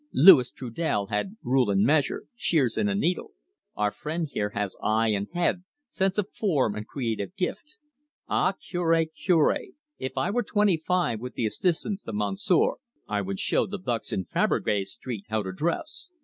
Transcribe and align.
Louis 0.15 0.51
Trudel 0.51 1.05
had 1.11 1.37
rule 1.43 1.69
and 1.69 1.83
measure, 1.83 2.23
shears 2.35 2.75
and 2.75 2.89
a 2.89 2.95
needle. 2.95 3.33
Our 3.75 3.91
friend 3.91 4.27
here 4.27 4.49
has 4.55 4.75
eye 4.81 5.09
and 5.09 5.27
head, 5.31 5.63
sense 5.89 6.17
of 6.17 6.31
form 6.33 6.73
and 6.75 6.87
creative 6.87 7.35
gift. 7.35 7.77
Ah, 8.27 8.53
Cure, 8.53 9.05
Cure, 9.05 9.59
if 9.99 10.17
I 10.17 10.31
were 10.31 10.41
twenty 10.41 10.77
five, 10.77 11.19
with 11.19 11.35
the 11.35 11.45
assistance 11.45 12.07
of 12.07 12.15
Monsieur, 12.15 12.77
I 13.07 13.21
would 13.21 13.37
show 13.39 13.67
the 13.67 13.77
bucks 13.77 14.11
in 14.11 14.25
Fabrique 14.25 14.87
Street 14.87 15.25
how 15.29 15.43
to 15.43 15.51
dress. 15.51 16.11